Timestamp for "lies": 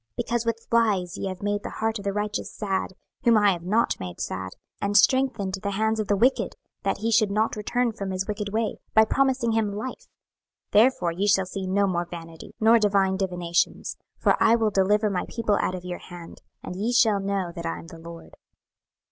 0.71-1.15